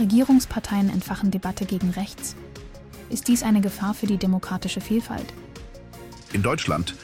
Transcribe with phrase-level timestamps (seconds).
[0.00, 2.34] Regierungsparteien entfachen Debatte gegen rechts.
[3.10, 5.32] Ist dies eine Gefahr für die demokratische Vielfalt?
[6.32, 6.94] In Deutschland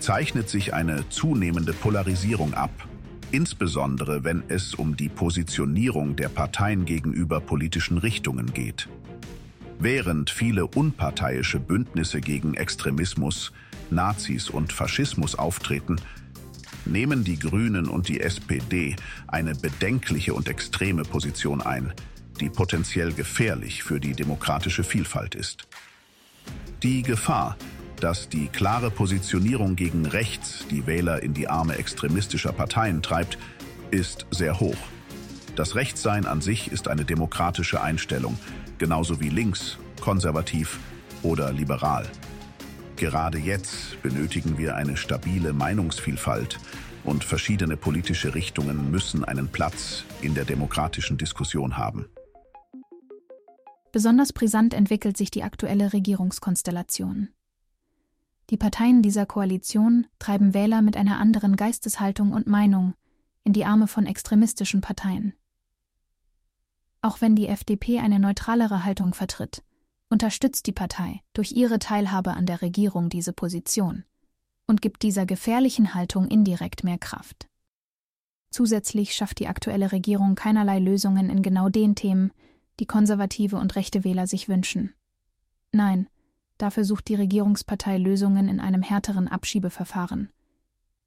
[0.00, 2.70] zeichnet sich eine zunehmende Polarisierung ab,
[3.30, 8.88] insbesondere wenn es um die Positionierung der Parteien gegenüber politischen Richtungen geht.
[9.78, 13.52] Während viele unparteiische Bündnisse gegen Extremismus,
[13.90, 15.96] Nazis und Faschismus auftreten,
[16.84, 18.96] nehmen die Grünen und die SPD
[19.28, 21.92] eine bedenkliche und extreme Position ein,
[22.42, 25.68] die potenziell gefährlich für die demokratische Vielfalt ist.
[26.82, 27.56] Die Gefahr,
[28.00, 33.38] dass die klare Positionierung gegen rechts die Wähler in die Arme extremistischer Parteien treibt,
[33.92, 34.76] ist sehr hoch.
[35.54, 38.36] Das Rechtssein an sich ist eine demokratische Einstellung,
[38.78, 40.80] genauso wie links, konservativ
[41.22, 42.10] oder liberal.
[42.96, 46.58] Gerade jetzt benötigen wir eine stabile Meinungsvielfalt
[47.04, 52.06] und verschiedene politische Richtungen müssen einen Platz in der demokratischen Diskussion haben.
[53.92, 57.28] Besonders brisant entwickelt sich die aktuelle Regierungskonstellation.
[58.50, 62.94] Die Parteien dieser Koalition treiben Wähler mit einer anderen Geisteshaltung und Meinung
[63.44, 65.34] in die Arme von extremistischen Parteien.
[67.02, 69.62] Auch wenn die FDP eine neutralere Haltung vertritt,
[70.08, 74.04] unterstützt die Partei durch ihre Teilhabe an der Regierung diese Position
[74.66, 77.48] und gibt dieser gefährlichen Haltung indirekt mehr Kraft.
[78.50, 82.32] Zusätzlich schafft die aktuelle Regierung keinerlei Lösungen in genau den Themen,
[82.80, 84.94] die konservative und rechte Wähler sich wünschen.
[85.72, 86.08] Nein,
[86.62, 90.30] Dafür sucht die Regierungspartei Lösungen in einem härteren Abschiebeverfahren.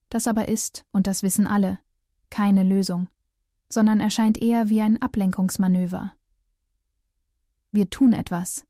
[0.09, 1.79] Das aber ist, und das wissen alle,
[2.29, 3.07] keine Lösung,
[3.69, 6.11] sondern erscheint eher wie ein Ablenkungsmanöver.
[7.71, 8.65] Wir tun etwas,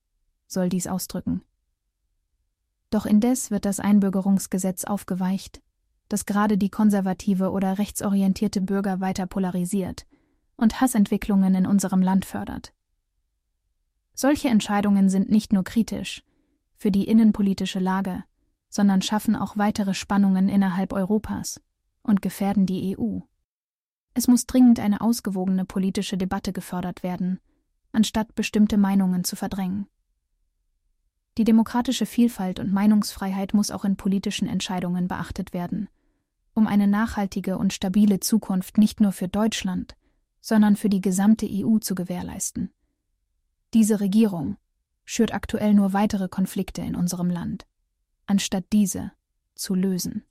[0.46, 1.42] soll dies ausdrücken.
[2.92, 5.64] Doch indes wird das Einbürgerungsgesetz aufgeweicht,
[6.08, 10.06] das gerade die konservative oder rechtsorientierte Bürger weiter polarisiert
[10.56, 12.76] und Hassentwicklungen in unserem Land fördert.
[14.16, 16.23] Solche Entscheidungen sind nicht nur kritisch,
[16.77, 18.23] für die innenpolitische Lage,
[18.69, 21.61] sondern schaffen auch weitere Spannungen innerhalb Europas
[22.02, 23.20] und gefährden die EU.
[24.14, 27.42] Es muss dringend eine ausgewogene politische Debatte gefördert werden,
[27.92, 29.87] anstatt bestimmte Meinungen zu verdrängen.
[31.37, 35.89] Die demokratische Vielfalt und Meinungsfreiheit muss auch in politischen Entscheidungen beachtet werden,
[36.54, 39.98] um eine nachhaltige und stabile Zukunft nicht nur für Deutschland,
[40.39, 42.71] sondern für die gesamte EU zu gewährleisten.
[43.75, 44.55] Diese Regierung
[45.03, 47.65] schürt aktuell nur weitere Konflikte in unserem Land,
[48.25, 49.11] anstatt diese
[49.53, 50.23] zu lösen.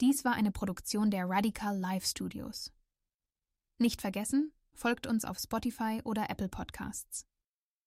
[0.00, 2.72] Dies war eine Produktion der Radical Live Studios.
[3.78, 7.26] Nicht vergessen, folgt uns auf Spotify oder Apple Podcasts.